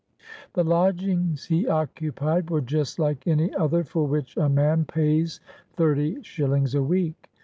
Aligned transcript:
The 0.53 0.63
lodgings 0.63 1.45
he 1.45 1.67
occupied 1.67 2.49
were 2.49 2.61
just 2.61 2.97
like 2.97 3.27
any 3.27 3.53
other 3.53 3.83
for 3.83 4.07
which 4.07 4.35
a 4.35 4.49
man 4.49 4.83
pays 4.83 5.39
thirty 5.73 6.23
shillings 6.23 6.73
a 6.73 6.81
week. 6.81 7.29